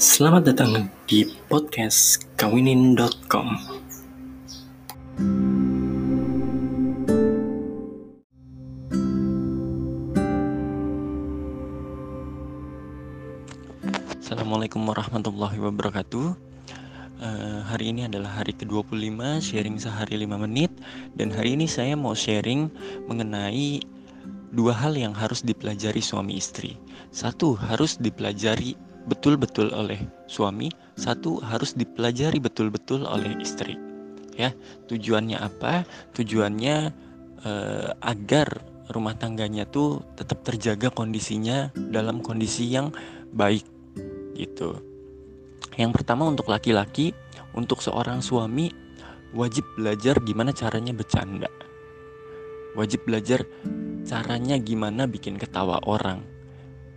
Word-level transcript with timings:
Selamat 0.00 0.48
datang 0.48 0.88
di 1.04 1.28
podcast 1.44 2.24
kawinin.com. 2.40 3.52
Assalamualaikum 14.16 14.88
warahmatullahi 14.88 15.60
wabarakatuh. 15.60 16.32
Uh, 17.20 17.60
hari 17.68 17.92
ini 17.92 18.08
adalah 18.08 18.40
hari 18.40 18.56
ke-25 18.56 19.20
sharing 19.44 19.76
sehari 19.76 20.24
5 20.24 20.32
menit 20.48 20.72
dan 21.12 21.28
hari 21.28 21.60
ini 21.60 21.68
saya 21.68 21.92
mau 21.92 22.16
sharing 22.16 22.72
mengenai 23.04 23.84
dua 24.56 24.72
hal 24.72 24.96
yang 24.96 25.12
harus 25.12 25.44
dipelajari 25.44 26.00
suami 26.00 26.40
istri. 26.40 26.80
Satu, 27.12 27.52
harus 27.52 28.00
dipelajari 28.00 28.88
betul-betul 29.08 29.72
oleh 29.72 30.00
suami, 30.28 30.68
satu 30.96 31.40
harus 31.40 31.72
dipelajari 31.76 32.40
betul-betul 32.42 33.08
oleh 33.08 33.36
istri. 33.40 33.76
Ya, 34.36 34.56
tujuannya 34.88 35.36
apa? 35.36 35.84
Tujuannya 36.16 36.76
uh, 37.44 37.88
agar 38.00 38.60
rumah 38.90 39.14
tangganya 39.14 39.64
tuh 39.68 40.02
tetap 40.18 40.42
terjaga 40.42 40.90
kondisinya 40.90 41.70
dalam 41.74 42.20
kondisi 42.20 42.66
yang 42.66 42.90
baik 43.30 43.64
gitu. 44.34 44.80
Yang 45.78 46.02
pertama 46.02 46.26
untuk 46.26 46.50
laki-laki, 46.50 47.14
untuk 47.54 47.80
seorang 47.84 48.20
suami 48.24 48.72
wajib 49.30 49.62
belajar 49.78 50.18
gimana 50.26 50.50
caranya 50.50 50.90
bercanda. 50.90 51.50
Wajib 52.74 53.06
belajar 53.06 53.46
caranya 54.06 54.58
gimana 54.58 55.06
bikin 55.06 55.38
ketawa 55.38 55.78
orang. 55.86 56.22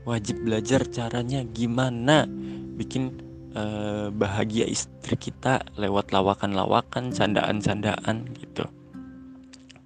Wajib 0.04 0.44
belajar 0.44 0.84
caranya 0.92 1.48
gimana 1.48 2.28
bikin 2.76 3.16
uh, 3.56 4.12
bahagia 4.12 4.68
istri 4.68 5.16
kita 5.16 5.64
lewat 5.80 6.12
lawakan-lawakan, 6.12 7.16
candaan-candaan 7.16 8.28
gitu. 8.36 8.68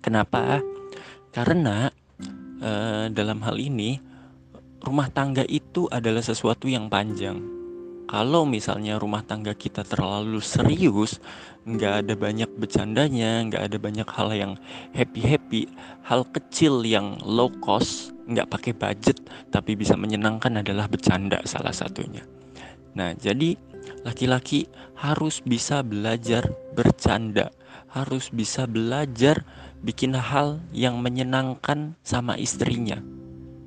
Kenapa? 0.02 0.64
Karena 1.30 1.94
uh, 2.64 3.06
dalam 3.14 3.44
hal 3.46 3.62
ini 3.62 4.02
rumah 4.82 5.12
tangga 5.14 5.46
itu 5.46 5.86
adalah 5.92 6.26
sesuatu 6.26 6.66
yang 6.66 6.90
panjang 6.90 7.58
kalau 8.08 8.48
misalnya 8.48 8.96
rumah 8.96 9.20
tangga 9.20 9.52
kita 9.52 9.84
terlalu 9.84 10.40
serius, 10.40 11.20
nggak 11.68 12.08
ada 12.08 12.14
banyak 12.16 12.48
bercandanya, 12.56 13.44
nggak 13.52 13.64
ada 13.68 13.78
banyak 13.78 14.08
hal 14.08 14.30
yang 14.32 14.54
happy-happy, 15.48 15.72
hal 16.04 16.28
kecil 16.36 16.84
yang 16.84 17.16
low 17.24 17.48
cost, 17.64 18.12
nggak 18.28 18.52
pakai 18.52 18.74
budget, 18.76 19.18
tapi 19.48 19.80
bisa 19.80 19.96
menyenangkan 19.96 20.60
adalah 20.60 20.92
bercanda 20.92 21.40
salah 21.48 21.72
satunya. 21.72 22.24
Nah, 23.00 23.16
jadi 23.16 23.56
laki-laki 24.04 24.68
harus 25.00 25.40
bisa 25.40 25.80
belajar 25.88 26.52
bercanda, 26.76 27.56
harus 27.96 28.28
bisa 28.28 28.68
belajar 28.68 29.48
bikin 29.80 30.12
hal 30.20 30.60
yang 30.76 31.00
menyenangkan 31.00 31.96
sama 32.04 32.36
istrinya, 32.36 33.00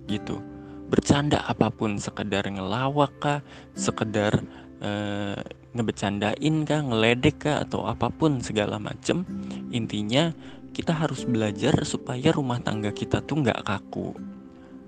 gitu 0.04 0.44
bercanda 0.90 1.38
apa 1.46 1.70
pun 1.70 2.02
sekedar 2.02 2.50
ngelawak 2.50 3.14
kah 3.22 3.38
sekedar 3.78 4.42
uh, 4.82 5.38
ngebecandain 5.70 6.66
kah 6.66 6.82
ngeledek 6.82 7.46
kah 7.46 7.62
atau 7.62 7.86
apa 7.86 8.10
pun 8.10 8.42
segala 8.42 8.82
macem 8.82 9.22
intinya 9.70 10.34
kita 10.80 10.96
harus 10.96 11.28
belajar 11.28 11.76
supaya 11.84 12.32
rumah 12.32 12.56
tangga 12.56 12.88
kita 12.88 13.20
tuh 13.20 13.44
nggak 13.44 13.68
kaku. 13.68 14.16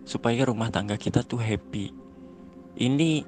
Supaya 0.08 0.48
rumah 0.48 0.72
tangga 0.72 0.96
kita 0.96 1.20
tuh 1.20 1.36
happy. 1.36 1.92
Ini 2.80 3.20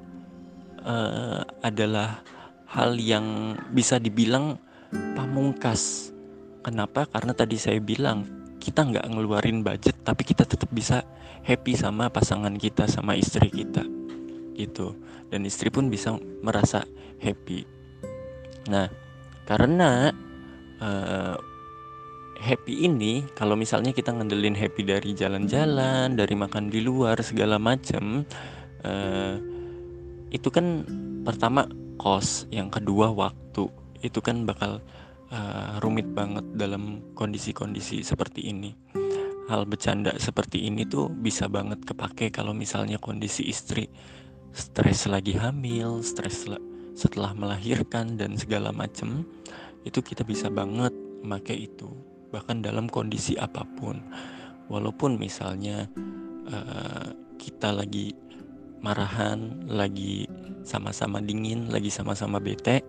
uh, 0.80 1.44
adalah 1.60 2.24
hal 2.64 2.96
yang 2.96 3.52
bisa 3.68 4.00
dibilang 4.00 4.56
pamungkas. 5.12 6.08
Kenapa? 6.64 7.04
Karena 7.04 7.36
tadi 7.36 7.60
saya 7.60 7.76
bilang 7.84 8.24
kita 8.56 8.80
nggak 8.80 9.12
ngeluarin 9.12 9.60
budget 9.60 10.00
tapi 10.00 10.24
kita 10.24 10.48
tetap 10.48 10.72
bisa 10.72 11.04
happy 11.44 11.76
sama 11.76 12.08
pasangan 12.08 12.56
kita 12.56 12.88
sama 12.88 13.12
istri 13.12 13.52
kita. 13.52 13.84
Gitu. 14.56 14.96
Dan 15.28 15.44
istri 15.44 15.68
pun 15.68 15.92
bisa 15.92 16.16
merasa 16.40 16.80
happy. 17.20 17.68
Nah 18.72 18.88
karena 19.44 20.08
uh, 20.80 21.36
happy 22.44 22.84
ini 22.84 23.24
kalau 23.32 23.56
misalnya 23.56 23.96
kita 23.96 24.12
ngandelin 24.12 24.52
happy 24.52 24.84
dari 24.84 25.16
jalan-jalan 25.16 26.12
dari 26.12 26.36
makan 26.36 26.68
di 26.68 26.84
luar 26.84 27.16
segala 27.24 27.56
macam 27.56 28.20
uh, 28.84 29.34
itu 30.28 30.48
kan 30.52 30.84
pertama 31.24 31.64
kos 31.96 32.44
yang 32.52 32.68
kedua 32.68 33.08
waktu 33.16 33.64
itu 34.04 34.20
kan 34.20 34.44
bakal 34.44 34.84
uh, 35.32 35.80
rumit 35.80 36.04
banget 36.12 36.44
dalam 36.52 37.00
kondisi-kondisi 37.16 38.04
seperti 38.04 38.52
ini. 38.52 38.76
Hal 39.48 39.64
bercanda 39.64 40.12
seperti 40.20 40.68
ini 40.68 40.84
tuh 40.84 41.08
bisa 41.08 41.48
banget 41.48 41.80
kepake 41.88 42.28
kalau 42.28 42.52
misalnya 42.52 43.00
kondisi 43.00 43.48
istri 43.48 43.88
stres 44.52 45.08
lagi 45.08 45.36
hamil, 45.36 46.04
stres 46.04 46.44
setelah 46.92 47.32
melahirkan 47.32 48.20
dan 48.20 48.36
segala 48.36 48.72
macem 48.72 49.24
itu 49.84 50.00
kita 50.00 50.24
bisa 50.24 50.48
banget 50.48 50.92
memakai 51.24 51.68
itu 51.68 51.92
bahkan 52.34 52.58
dalam 52.58 52.90
kondisi 52.90 53.38
apa 53.38 53.62
pun. 53.78 54.02
Walaupun 54.66 55.14
misalnya 55.14 55.86
uh, 56.50 57.14
kita 57.38 57.70
lagi 57.70 58.10
marahan 58.82 59.62
lagi 59.70 60.26
sama-sama 60.66 61.22
dingin 61.22 61.72
lagi 61.72 61.88
sama-sama 61.88 62.36
bete 62.36 62.84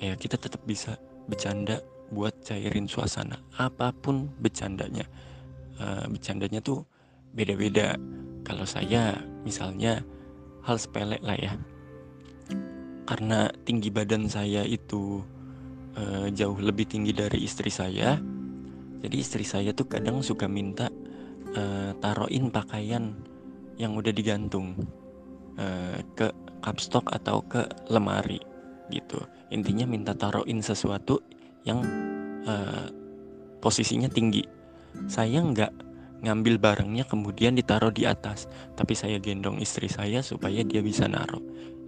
ya 0.00 0.14
kita 0.18 0.34
tetap 0.34 0.62
bisa 0.66 0.96
bercanda 1.28 1.84
buat 2.10 2.34
cairin 2.42 2.88
suasana. 2.88 3.38
Apa 3.60 3.92
pun 3.92 4.32
bercandanya. 4.40 5.04
Uh, 5.78 6.08
bercandanya 6.10 6.58
tuh 6.64 6.82
beda-beda. 7.36 7.94
Kalau 8.42 8.64
saya 8.64 9.20
misalnya 9.44 10.02
hal 10.64 10.80
sepele 10.80 11.20
lah 11.22 11.38
ya. 11.38 11.52
Karena 13.06 13.50
tinggi 13.62 13.92
badan 13.92 14.26
saya 14.26 14.66
itu 14.66 15.22
uh, 15.94 16.26
jauh 16.34 16.58
lebih 16.58 16.88
tinggi 16.90 17.14
dari 17.14 17.46
istri 17.46 17.70
saya 17.70 18.18
jadi 19.00 19.16
istri 19.16 19.44
saya 19.48 19.72
tuh 19.72 19.88
kadang 19.88 20.20
suka 20.20 20.44
minta 20.44 20.92
uh, 21.56 21.96
taruhin 21.98 22.52
pakaian 22.52 23.16
yang 23.80 23.96
udah 23.96 24.12
digantung 24.12 24.76
uh, 25.56 25.98
ke 26.12 26.28
kapstok 26.60 27.08
atau 27.16 27.40
ke 27.40 27.64
lemari 27.88 28.38
gitu. 28.92 29.24
Intinya 29.48 29.88
minta 29.88 30.12
taruhin 30.12 30.60
sesuatu 30.60 31.24
yang 31.64 31.80
uh, 32.44 32.86
posisinya 33.64 34.12
tinggi. 34.12 34.44
Saya 35.08 35.40
nggak 35.40 35.88
ngambil 36.20 36.60
barangnya 36.60 37.08
kemudian 37.08 37.56
ditaruh 37.56 37.88
di 37.88 38.04
atas 38.04 38.44
tapi 38.76 38.92
saya 38.92 39.16
gendong 39.16 39.56
istri 39.56 39.88
saya 39.88 40.20
supaya 40.20 40.60
dia 40.60 40.84
bisa 40.84 41.08
naruh. 41.08 41.40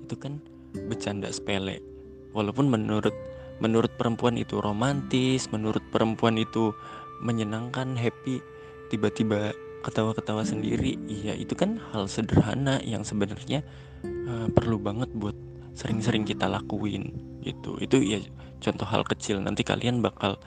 Itu 0.08 0.16
kan 0.16 0.40
bercanda 0.88 1.28
sepele. 1.28 1.84
Walaupun 2.32 2.72
menurut 2.72 3.12
menurut 3.60 3.92
perempuan 3.94 4.34
itu 4.40 4.58
romantis 4.58 5.46
menurut 5.52 5.84
perempuan 5.94 6.34
itu 6.40 6.74
menyenangkan 7.22 7.94
happy 7.94 8.42
tiba-tiba 8.90 9.54
ketawa-ketawa 9.82 10.46
sendiri. 10.46 10.98
Iya 11.10 11.34
itu 11.38 11.54
kan 11.58 11.82
hal 11.94 12.06
sederhana 12.06 12.78
yang 12.82 13.02
sebenarnya 13.02 13.66
uh, 14.04 14.46
perlu 14.50 14.78
banget 14.78 15.10
buat 15.14 15.34
sering-sering 15.74 16.26
kita 16.26 16.50
lakuin 16.50 17.14
gitu. 17.42 17.78
Itu 17.82 17.98
ya 18.02 18.22
contoh 18.62 18.86
hal 18.86 19.02
kecil. 19.06 19.42
Nanti 19.42 19.66
kalian 19.66 20.02
bakal 20.02 20.38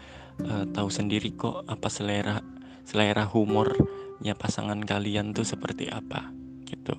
uh, 0.44 0.64
tahu 0.72 0.88
sendiri 0.92 1.36
kok 1.36 1.68
apa 1.68 1.88
selera 1.92 2.40
selera 2.86 3.28
humornya 3.28 4.38
pasangan 4.38 4.80
kalian 4.84 5.36
tuh 5.36 5.48
seperti 5.48 5.92
apa 5.92 6.32
gitu. 6.68 6.96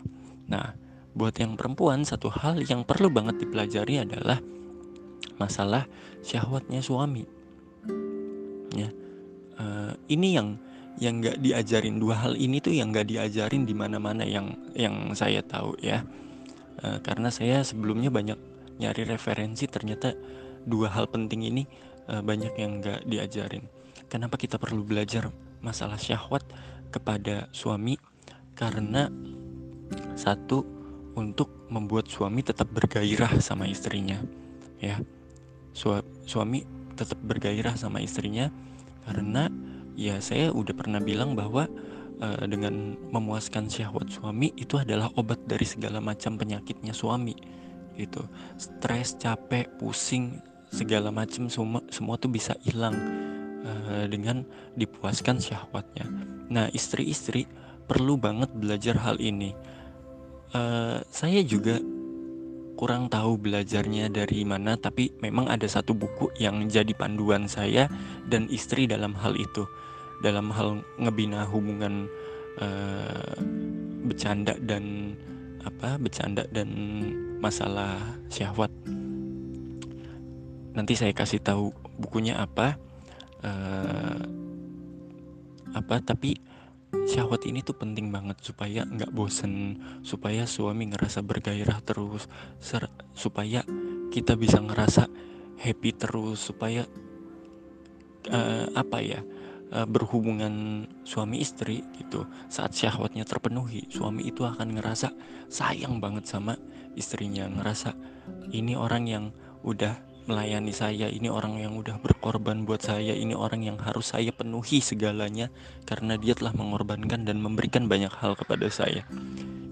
Nah 0.51 0.77
buat 1.17 1.33
yang 1.41 1.57
perempuan 1.57 2.05
satu 2.05 2.29
hal 2.29 2.61
yang 2.69 2.85
perlu 2.85 3.09
banget 3.09 3.41
dipelajari 3.41 4.05
adalah 4.05 4.37
masalah 5.41 5.89
syahwatnya 6.21 6.85
suami. 6.85 7.25
Ya 8.77 8.93
uh, 9.61 9.93
ini 10.09 10.37
yang 10.37 10.49
yang 10.97 11.21
nggak 11.21 11.45
diajarin 11.45 12.01
dua 12.01 12.17
hal 12.25 12.33
ini 12.41 12.57
tuh 12.57 12.73
yang 12.73 12.89
nggak 12.89 13.05
diajarin 13.05 13.69
di 13.69 13.77
mana-mana 13.77 14.25
yang 14.25 14.57
yang 14.73 15.13
saya 15.13 15.45
tahu 15.45 15.77
ya 15.81 16.01
Eh, 16.85 16.99
karena 17.01 17.33
saya 17.33 17.65
sebelumnya 17.65 18.13
banyak 18.13 18.37
nyari 18.77 19.09
referensi 19.09 19.65
ternyata 19.65 20.13
dua 20.69 20.93
hal 20.93 21.09
penting 21.09 21.49
ini 21.49 21.63
uh, 22.11 22.21
banyak 22.21 22.53
yang 22.61 22.85
nggak 22.85 23.09
diajarin. 23.09 23.65
Kenapa 24.13 24.37
kita 24.37 24.61
perlu 24.61 24.85
belajar 24.85 25.33
masalah 25.65 25.97
syahwat 25.97 26.45
kepada 26.93 27.49
suami? 27.57 27.97
Karena 28.53 29.09
satu 30.13 30.67
untuk 31.17 31.49
membuat 31.73 32.13
suami 32.13 32.45
tetap 32.45 32.69
bergairah 32.69 33.41
sama 33.41 33.65
istrinya, 33.65 34.21
ya. 34.77 35.01
Su 35.73 35.97
suami 36.29 36.67
tetap 36.93 37.17
bergairah 37.25 37.79
sama 37.81 38.05
istrinya 38.05 38.53
karena 39.07 39.49
ya 39.95 40.19
saya 40.19 40.51
udah 40.51 40.75
pernah 40.75 40.99
bilang 40.99 41.39
bahwa 41.39 41.71
uh, 42.21 42.45
dengan 42.45 42.99
memuaskan 43.15 43.71
syahwat 43.71 44.11
suami 44.11 44.53
itu 44.59 44.77
adalah 44.77 45.09
obat 45.15 45.41
dari 45.47 45.65
segala 45.65 46.03
macam 46.03 46.37
penyakitnya 46.37 46.93
suami 46.93 47.39
gitu. 47.97 48.27
Stres 48.61 49.17
capek 49.17 49.71
pusing 49.81 50.43
segala 50.69 51.09
macam 51.15 51.49
semua 51.49 51.81
semua 51.89 52.21
tuh 52.21 52.29
bisa 52.29 52.53
hilang 52.67 52.99
uh, 53.65 54.05
dengan 54.11 54.45
dipuaskan 54.77 55.41
syahwatnya. 55.41 56.05
Nah 56.53 56.69
istri-istri 56.75 57.49
perlu 57.87 58.19
banget 58.19 58.53
belajar 58.53 58.99
hal 59.01 59.17
ini. 59.23 59.55
Uh, 60.53 61.03
saya 61.11 61.43
juga 61.43 61.79
kurang 62.77 63.09
tahu 63.09 63.41
belajarnya 63.41 64.13
dari 64.13 64.45
mana 64.45 64.77
tapi 64.77 65.11
memang 65.25 65.49
ada 65.49 65.65
satu 65.65 65.97
buku 65.97 66.29
yang 66.37 66.69
jadi 66.69 66.93
panduan 66.93 67.49
saya 67.49 67.89
dan 68.29 68.47
istri 68.53 68.85
dalam 68.85 69.17
hal 69.17 69.33
itu. 69.35 69.65
Dalam 70.21 70.53
hal 70.53 70.85
ngebina 71.01 71.45
hubungan 71.49 72.09
uh, 72.61 73.37
bercanda 74.05 74.57
dan 74.61 75.17
apa 75.65 75.99
bercanda 75.99 76.45
dan 76.53 76.69
masalah 77.41 77.99
syahwat. 78.29 78.71
Nanti 80.77 80.93
saya 80.93 81.17
kasih 81.17 81.41
tahu 81.41 81.73
bukunya 81.97 82.37
apa 82.37 82.77
uh, 83.41 84.21
apa 85.77 85.97
tapi 86.01 86.37
syahwat 87.05 87.45
ini 87.45 87.61
tuh 87.61 87.77
penting 87.77 88.09
banget 88.09 88.41
supaya 88.41 88.89
nggak 88.89 89.13
bosen 89.13 89.77
supaya 90.01 90.49
suami 90.49 90.89
ngerasa 90.89 91.21
bergairah 91.21 91.85
terus 91.85 92.25
ser 92.57 92.89
supaya 93.13 93.61
kita 94.09 94.35
bisa 94.35 94.59
ngerasa 94.65 95.07
happy 95.61 95.91
terus 95.93 96.49
supaya 96.49 96.89
uh, 98.33 98.67
apa 98.73 98.99
ya 99.05 99.21
uh, 99.77 99.87
berhubungan 99.87 100.87
suami 101.05 101.45
istri 101.45 101.85
gitu 102.01 102.25
saat 102.49 102.73
syahwatnya 102.73 103.29
terpenuhi 103.29 103.89
suami 103.93 104.29
itu 104.29 104.47
akan 104.47 104.81
ngerasa 104.81 105.13
sayang 105.53 106.01
banget 106.01 106.25
sama 106.27 106.57
istrinya 106.97 107.47
ngerasa 107.51 107.93
ini 108.57 108.75
orang 108.75 109.05
yang 109.07 109.25
udah 109.63 110.16
melayani 110.27 110.75
saya, 110.75 111.07
ini 111.07 111.31
orang 111.31 111.63
yang 111.63 111.79
udah 111.79 112.03
berkorban 112.03 112.67
buat 112.67 112.83
saya, 112.83 113.15
ini 113.15 113.33
orang 113.33 113.63
yang 113.63 113.79
harus 113.79 114.11
saya 114.11 114.35
penuhi 114.35 114.83
segalanya 114.83 115.49
karena 115.87 116.19
dia 116.19 116.35
telah 116.35 116.51
mengorbankan 116.53 117.23
dan 117.23 117.39
memberikan 117.39 117.87
banyak 117.87 118.11
hal 118.11 118.35
kepada 118.35 118.67
saya. 118.67 119.07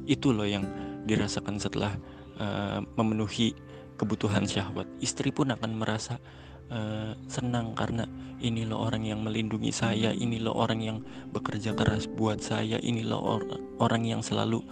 Itu 0.06 0.30
loh 0.30 0.46
yang 0.46 0.64
dirasakan 1.04 1.58
setelah 1.58 1.92
uh, 2.38 2.80
memenuhi 2.94 3.52
kebutuhan 3.98 4.46
syahwat. 4.46 4.86
Istri 5.02 5.34
pun 5.34 5.50
akan 5.50 5.74
merasa 5.74 6.22
uh, 6.70 7.18
senang 7.26 7.74
karena 7.74 8.06
ini 8.38 8.62
loh 8.62 8.86
orang 8.86 9.04
yang 9.04 9.26
melindungi 9.26 9.74
saya, 9.74 10.14
ini 10.14 10.38
loh 10.38 10.54
orang 10.54 10.80
yang 10.80 10.98
bekerja 11.34 11.74
keras 11.74 12.06
buat 12.06 12.38
saya, 12.38 12.78
ini 12.78 13.02
loh 13.02 13.20
or 13.20 13.42
orang 13.82 14.06
yang 14.06 14.22
selalu 14.22 14.62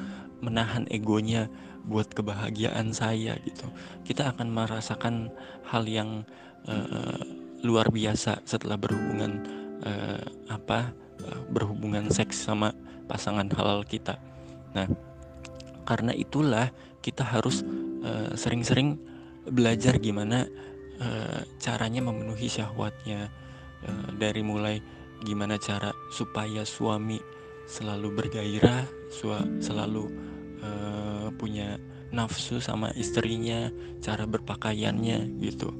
menahan 0.43 0.85
egonya 0.91 1.47
buat 1.87 2.11
kebahagiaan 2.11 2.91
saya 2.91 3.39
gitu. 3.47 3.67
Kita 4.03 4.35
akan 4.35 4.50
merasakan 4.50 5.31
hal 5.71 5.87
yang 5.87 6.27
uh, 6.67 7.19
luar 7.62 7.89
biasa 7.94 8.43
setelah 8.43 8.75
berhubungan 8.75 9.43
uh, 9.87 10.23
apa 10.50 10.91
uh, 11.23 11.41
berhubungan 11.50 12.11
seks 12.11 12.43
sama 12.43 12.75
pasangan 13.06 13.47
halal 13.55 13.87
kita. 13.87 14.19
Nah 14.75 14.91
karena 15.87 16.15
itulah 16.15 16.71
kita 17.03 17.27
harus 17.27 17.67
sering-sering 18.38 18.95
uh, 18.95 19.50
belajar 19.50 19.99
gimana 19.99 20.47
uh, 21.03 21.43
caranya 21.59 22.03
memenuhi 22.03 22.47
syahwatnya. 22.47 23.31
Uh, 23.83 24.15
dari 24.15 24.47
mulai 24.47 24.79
gimana 25.27 25.59
cara 25.59 25.91
supaya 26.15 26.62
suami 26.62 27.19
selalu 27.67 28.15
bergairah, 28.15 28.87
selalu 29.59 30.31
uh, 30.62 31.29
punya 31.37 31.76
nafsu 32.12 32.61
sama 32.62 32.93
istrinya, 32.94 33.69
cara 34.00 34.25
berpakaiannya 34.29 35.43
gitu. 35.43 35.75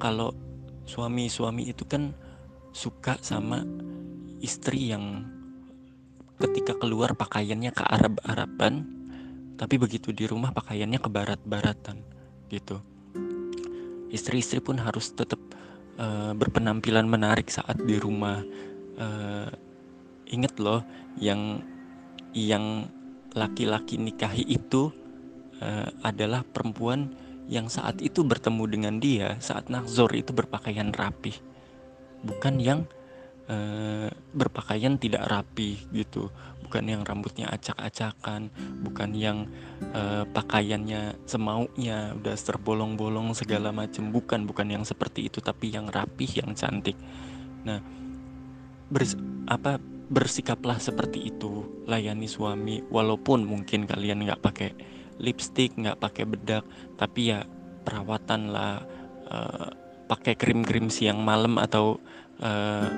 Kalau 0.00 0.32
suami-suami 0.88 1.68
itu 1.70 1.84
kan 1.86 2.16
suka 2.72 3.18
sama 3.20 3.62
istri 4.40 4.90
yang 4.90 5.26
ketika 6.40 6.72
keluar 6.80 7.12
pakaiannya 7.12 7.70
ke 7.70 7.84
Arab-Araban, 7.84 8.74
tapi 9.60 9.76
begitu 9.76 10.10
di 10.16 10.24
rumah 10.24 10.56
pakaiannya 10.56 10.96
ke 10.96 11.08
barat-baratan 11.12 12.00
gitu. 12.48 12.80
Istri-istri 14.10 14.64
pun 14.64 14.80
harus 14.80 15.12
tetap 15.12 15.38
uh, 16.00 16.32
berpenampilan 16.32 17.04
menarik 17.04 17.52
saat 17.52 17.76
di 17.84 18.00
rumah. 18.00 18.40
Uh, 18.96 19.52
inget 20.30 20.56
loh 20.56 20.80
yang 21.18 21.60
yang 22.32 22.86
laki-laki 23.36 23.96
nikahi 23.96 24.44
itu 24.46 24.90
uh, 25.62 25.88
adalah 26.02 26.42
perempuan 26.42 27.14
yang 27.50 27.66
saat 27.66 27.98
itu 27.98 28.22
bertemu 28.22 28.64
dengan 28.70 28.94
dia 29.02 29.28
saat 29.42 29.66
nakzor 29.66 30.14
itu 30.14 30.30
berpakaian 30.30 30.94
rapi 30.94 31.34
bukan 32.22 32.60
yang 32.60 32.80
uh, 33.50 34.08
berpakaian 34.32 34.96
tidak 35.00 35.26
rapi 35.26 35.80
gitu. 35.90 36.30
Bukan 36.70 36.86
yang 36.86 37.02
rambutnya 37.02 37.50
acak-acakan 37.50 38.46
bukan 38.86 39.10
yang 39.10 39.50
uh, 39.90 40.22
pakaiannya 40.30 41.18
semaunya 41.26 42.14
udah 42.14 42.36
terbolong-bolong 42.38 43.34
segala 43.34 43.74
macam 43.74 44.14
bukan 44.14 44.46
bukan 44.46 44.78
yang 44.78 44.84
seperti 44.86 45.26
itu 45.26 45.42
tapi 45.42 45.74
yang 45.74 45.90
rapi 45.90 46.30
yang 46.30 46.54
cantik. 46.54 46.94
Nah 47.66 47.82
bers 48.86 49.18
apa 49.50 49.82
bersikaplah 50.10 50.82
seperti 50.82 51.30
itu 51.30 51.84
layani 51.86 52.26
suami 52.26 52.82
walaupun 52.90 53.46
mungkin 53.46 53.86
kalian 53.86 54.26
nggak 54.26 54.42
pakai 54.42 54.70
lipstick 55.22 55.78
nggak 55.78 56.02
pakai 56.02 56.26
bedak 56.26 56.66
tapi 56.98 57.30
ya 57.30 57.46
perawatan 57.86 58.50
lah 58.50 58.82
uh, 59.30 59.70
pakai 60.10 60.34
krim-krim 60.34 60.90
siang 60.90 61.22
malam 61.22 61.56
atau 61.62 62.02
uh, 62.42 62.90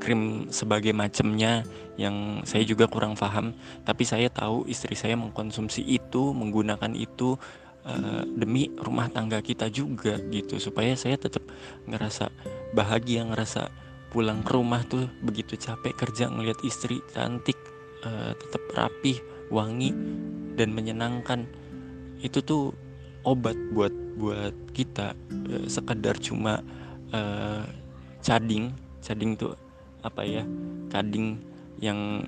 krim 0.00 0.48
sebagai 0.48 0.92
macamnya 0.92 1.64
yang 1.96 2.44
saya 2.44 2.64
juga 2.68 2.84
kurang 2.84 3.16
paham. 3.16 3.56
Tapi 3.88 4.04
saya 4.04 4.28
tahu 4.28 4.68
istri 4.68 4.92
saya 4.92 5.16
mengkonsumsi 5.16 5.80
itu 5.80 6.36
menggunakan 6.36 6.92
itu 6.92 7.40
uh, 7.88 8.22
demi 8.36 8.68
rumah 8.76 9.08
tangga 9.08 9.40
kita 9.40 9.72
juga 9.72 10.20
gitu 10.28 10.60
supaya 10.60 10.92
saya 10.96 11.16
tetap 11.16 11.44
ngerasa 11.88 12.28
bahagia 12.76 13.24
ngerasa 13.24 13.72
pulang 14.14 14.46
ke 14.46 14.54
rumah 14.54 14.86
tuh 14.86 15.10
begitu 15.26 15.58
capek 15.58 15.98
kerja 15.98 16.30
ngelihat 16.30 16.62
istri 16.62 17.02
cantik 17.10 17.58
uh, 18.06 18.30
tetap 18.38 18.62
rapi 18.70 19.18
wangi 19.50 19.90
dan 20.54 20.70
menyenangkan. 20.70 21.50
Itu 22.22 22.38
tuh 22.46 22.70
obat 23.26 23.58
buat 23.74 23.90
buat 24.14 24.54
kita 24.70 25.18
uh, 25.50 25.66
sekedar 25.66 26.14
cuma 26.22 26.62
uh, 27.10 27.66
cading 28.22 28.70
cading 29.02 29.34
tuh 29.34 29.58
apa 30.06 30.22
ya 30.22 30.46
kading 30.94 31.42
yang 31.82 32.22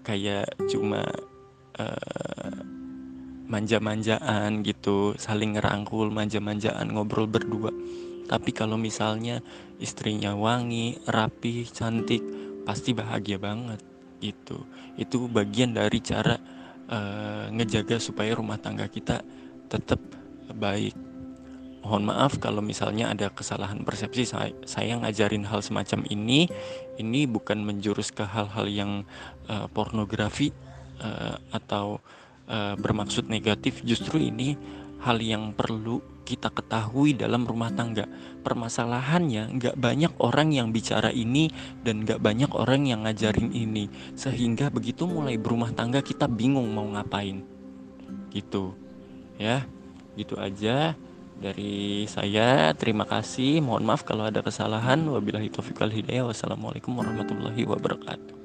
kayak 0.00 0.48
cuma 0.72 1.04
uh, 1.76 2.55
manja-manjaan 3.46 4.62
gitu 4.66 5.14
saling 5.16 5.58
ngerangkul 5.58 6.10
manja-manjaan 6.10 6.90
ngobrol 6.90 7.30
berdua 7.30 7.70
tapi 8.26 8.50
kalau 8.50 8.74
misalnya 8.74 9.38
istrinya 9.78 10.34
wangi, 10.34 10.98
rapi, 11.06 11.62
cantik, 11.70 12.22
pasti 12.66 12.90
bahagia 12.90 13.38
banget 13.38 13.78
gitu. 14.18 14.66
Itu 14.98 15.30
bagian 15.30 15.78
dari 15.78 16.02
cara 16.02 16.34
uh, 16.90 17.46
ngejaga 17.54 18.02
supaya 18.02 18.34
rumah 18.34 18.58
tangga 18.58 18.90
kita 18.90 19.22
tetap 19.70 20.02
baik. 20.50 20.94
Mohon 21.86 22.10
maaf 22.10 22.42
kalau 22.42 22.66
misalnya 22.66 23.14
ada 23.14 23.30
kesalahan 23.30 23.86
persepsi 23.86 24.26
saya, 24.26 24.50
saya 24.66 24.98
ngajarin 24.98 25.46
hal 25.46 25.62
semacam 25.62 26.02
ini. 26.10 26.50
Ini 26.98 27.30
bukan 27.30 27.62
menjurus 27.62 28.10
ke 28.10 28.26
hal-hal 28.26 28.66
yang 28.66 28.92
uh, 29.46 29.70
pornografi 29.70 30.50
uh, 30.98 31.38
atau 31.54 32.02
uh, 32.48 32.74
bermaksud 32.78 33.30
negatif. 33.30 33.82
Justru 33.86 34.22
ini 34.22 34.58
hal 35.02 35.20
yang 35.20 35.52
perlu 35.52 36.00
kita 36.26 36.50
ketahui 36.50 37.14
dalam 37.14 37.46
rumah 37.46 37.70
tangga. 37.70 38.10
Permasalahannya 38.42 39.54
nggak 39.54 39.76
banyak 39.78 40.12
orang 40.18 40.50
yang 40.50 40.74
bicara 40.74 41.14
ini 41.14 41.50
dan 41.86 42.02
nggak 42.02 42.18
banyak 42.18 42.50
orang 42.50 42.90
yang 42.90 43.06
ngajarin 43.06 43.54
ini. 43.54 43.86
Sehingga 44.18 44.70
begitu 44.74 45.06
mulai 45.06 45.38
berumah 45.38 45.70
tangga 45.70 46.02
kita 46.02 46.26
bingung 46.26 46.66
mau 46.74 46.86
ngapain. 46.90 47.46
Gitu. 48.34 48.74
Ya, 49.38 49.68
gitu 50.18 50.34
aja 50.40 50.98
dari 51.38 52.08
saya. 52.10 52.74
Terima 52.74 53.06
kasih. 53.06 53.62
Mohon 53.62 53.94
maaf 53.94 54.02
kalau 54.02 54.26
ada 54.26 54.42
kesalahan. 54.42 54.98
Wabillahi 55.06 55.52
taufiq 55.54 55.78
hidayah. 55.78 56.26
Wassalamualaikum 56.26 56.90
warahmatullahi 56.98 57.62
wabarakatuh. 57.62 58.35